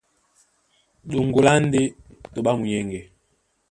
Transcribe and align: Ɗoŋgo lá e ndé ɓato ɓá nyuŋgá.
Ɗoŋgo 1.09 1.39
lá 1.45 1.53
e 1.59 1.61
ndé 1.65 1.81
ɓato 2.21 2.39
ɓá 2.45 2.51
nyuŋgá. 2.63 2.99